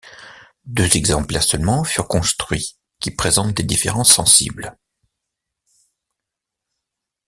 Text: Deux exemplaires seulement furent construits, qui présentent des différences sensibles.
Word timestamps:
Deux 0.65 0.97
exemplaires 0.97 1.43
seulement 1.43 1.83
furent 1.83 2.07
construits, 2.07 2.75
qui 2.99 3.11
présentent 3.11 3.53
des 3.53 3.61
différences 3.61 4.11
sensibles. 4.11 4.75